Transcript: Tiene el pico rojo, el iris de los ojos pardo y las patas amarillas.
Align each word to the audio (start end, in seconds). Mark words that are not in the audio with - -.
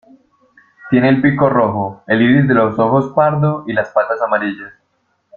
Tiene 0.89 1.09
el 1.09 1.21
pico 1.21 1.47
rojo, 1.47 2.01
el 2.07 2.23
iris 2.23 2.47
de 2.47 2.55
los 2.55 2.79
ojos 2.79 3.11
pardo 3.15 3.65
y 3.67 3.73
las 3.73 3.89
patas 3.91 4.19
amarillas. 4.19 4.73